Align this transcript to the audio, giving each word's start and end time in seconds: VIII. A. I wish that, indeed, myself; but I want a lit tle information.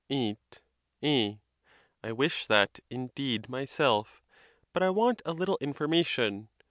VIII. 0.09 0.39
A. 1.03 1.39
I 2.03 2.11
wish 2.11 2.47
that, 2.47 2.79
indeed, 2.89 3.47
myself; 3.49 4.23
but 4.73 4.81
I 4.81 4.89
want 4.89 5.21
a 5.25 5.31
lit 5.31 5.45
tle 5.45 5.59
information. 5.61 6.49